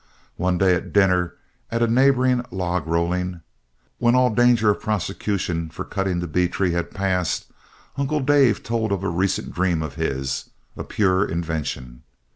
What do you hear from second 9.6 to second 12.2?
of his, a pure invention.